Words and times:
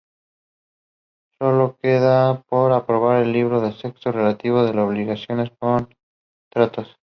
Sólo 1.37 1.77
queda 1.77 2.41
por 2.49 2.71
aprobar 2.71 3.21
el 3.21 3.31
Libro 3.33 3.71
sexto, 3.71 4.11
relativo 4.11 4.57
a 4.57 4.63
las 4.63 4.75
obligaciones 4.75 5.51
y 5.51 5.57
contratos. 5.57 6.97